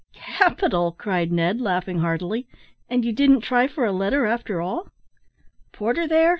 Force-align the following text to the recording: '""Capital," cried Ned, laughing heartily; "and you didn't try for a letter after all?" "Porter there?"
'""Capital," 0.39 0.93
cried 0.93 1.31
Ned, 1.31 1.61
laughing 1.61 1.99
heartily; 1.99 2.47
"and 2.89 3.05
you 3.05 3.13
didn't 3.13 3.41
try 3.41 3.67
for 3.67 3.85
a 3.85 3.91
letter 3.91 4.25
after 4.25 4.59
all?" 4.59 4.89
"Porter 5.73 6.07
there?" 6.07 6.29